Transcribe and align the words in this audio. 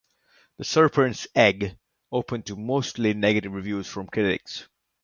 "The 0.57 0.63
Serpent's 0.63 1.27
Egg" 1.35 1.77
opened 2.11 2.47
to 2.47 2.55
mostly 2.55 3.13
negative 3.13 3.51
reviews 3.53 3.87
from 3.87 4.07
critics. 4.07 4.67